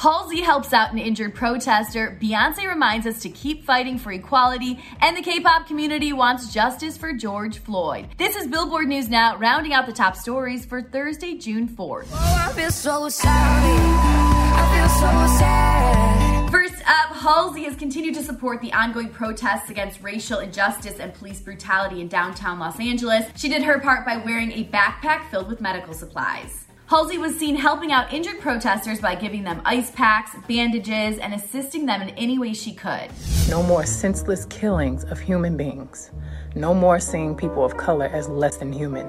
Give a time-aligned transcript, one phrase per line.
[0.00, 2.16] Halsey helps out an injured protester.
[2.22, 4.82] Beyonce reminds us to keep fighting for equality.
[5.02, 8.08] And the K pop community wants justice for George Floyd.
[8.16, 12.08] This is Billboard News Now, rounding out the top stories for Thursday, June 4th.
[12.12, 13.34] Oh, I feel so sorry.
[13.36, 16.50] I feel so sad.
[16.50, 21.40] First up, Halsey has continued to support the ongoing protests against racial injustice and police
[21.40, 23.26] brutality in downtown Los Angeles.
[23.36, 26.69] She did her part by wearing a backpack filled with medical supplies.
[26.90, 31.86] Halsey was seen helping out injured protesters by giving them ice packs, bandages, and assisting
[31.86, 33.08] them in any way she could.
[33.48, 36.10] No more senseless killings of human beings.
[36.56, 39.08] No more seeing people of color as less than human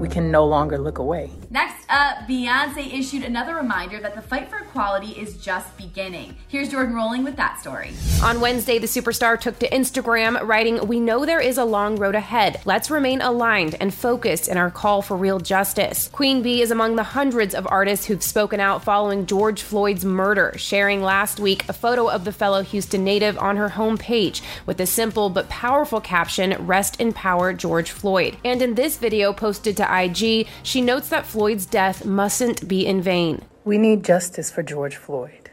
[0.00, 1.30] we can no longer look away.
[1.50, 6.36] Next up, Beyonce issued another reminder that the fight for equality is just beginning.
[6.48, 7.92] Here's Jordan Rolling with that story.
[8.22, 12.14] On Wednesday, the superstar took to Instagram, writing, We know there is a long road
[12.14, 12.60] ahead.
[12.64, 16.08] Let's remain aligned and focused in our call for real justice.
[16.08, 20.54] Queen Bee is among the hundreds of artists who've spoken out following George Floyd's murder,
[20.56, 24.86] sharing last week a photo of the fellow Houston native on her homepage with a
[24.86, 28.36] simple but powerful caption, Rest in Power, George Floyd.
[28.44, 32.86] And in this video posted to to IG, she notes that Floyd's death mustn't be
[32.86, 33.42] in vain.
[33.64, 35.50] We need justice for George Floyd.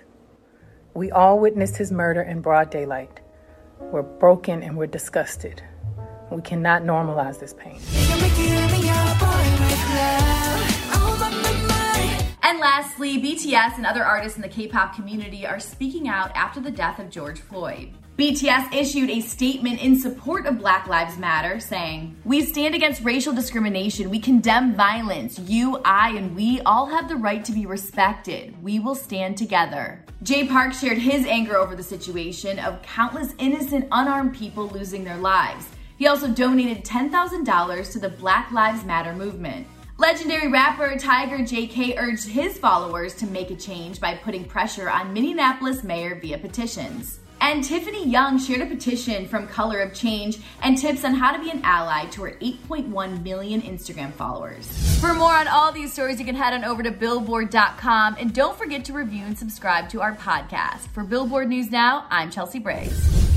[0.93, 3.19] We all witnessed his murder in broad daylight.
[3.79, 5.61] We're broken and we're disgusted.
[6.31, 7.79] We cannot normalize this pain.
[13.39, 16.99] BTS and other artists in the K pop community are speaking out after the death
[16.99, 17.93] of George Floyd.
[18.17, 23.31] BTS issued a statement in support of Black Lives Matter saying, We stand against racial
[23.31, 24.09] discrimination.
[24.09, 25.39] We condemn violence.
[25.39, 28.61] You, I, and we all have the right to be respected.
[28.61, 30.03] We will stand together.
[30.21, 35.17] Jay Park shared his anger over the situation of countless innocent, unarmed people losing their
[35.17, 35.65] lives.
[35.97, 39.65] He also donated $10,000 to the Black Lives Matter movement.
[40.11, 45.13] Legendary rapper Tiger JK urged his followers to make a change by putting pressure on
[45.13, 47.19] Minneapolis mayor via petitions.
[47.41, 51.37] And Tiffany Young shared a petition from Color of Change and tips on how to
[51.37, 54.67] be an ally to her 8.1 million Instagram followers.
[54.99, 58.57] For more on all these stories, you can head on over to billboard.com and don't
[58.57, 60.87] forget to review and subscribe to our podcast.
[60.87, 63.28] For Billboard News Now, I'm Chelsea Briggs.